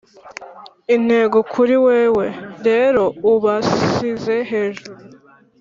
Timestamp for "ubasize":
3.31-4.35